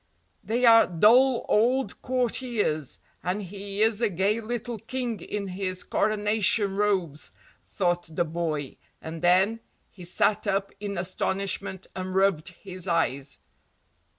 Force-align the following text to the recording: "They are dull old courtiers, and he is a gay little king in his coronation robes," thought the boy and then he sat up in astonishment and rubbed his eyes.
"They 0.43 0.65
are 0.65 0.87
dull 0.87 1.45
old 1.47 2.01
courtiers, 2.01 2.97
and 3.21 3.39
he 3.43 3.83
is 3.83 4.01
a 4.01 4.09
gay 4.09 4.41
little 4.41 4.79
king 4.79 5.19
in 5.19 5.49
his 5.49 5.83
coronation 5.83 6.75
robes," 6.75 7.33
thought 7.67 8.15
the 8.15 8.25
boy 8.25 8.77
and 8.99 9.21
then 9.21 9.59
he 9.91 10.03
sat 10.03 10.47
up 10.47 10.71
in 10.79 10.97
astonishment 10.97 11.85
and 11.95 12.15
rubbed 12.15 12.47
his 12.63 12.87
eyes. 12.87 13.37